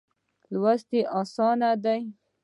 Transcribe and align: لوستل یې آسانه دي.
لوستل 0.51 0.91
یې 0.97 1.01
آسانه 1.21 1.69
دي. 1.83 1.99